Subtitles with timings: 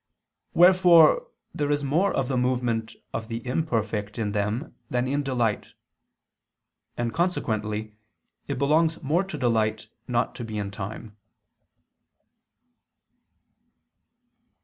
[0.55, 5.75] Wherefore there is more of the movement of the imperfect in them than in delight.
[6.97, 7.93] And consequently
[8.47, 11.17] it belongs more to delight not to be in time.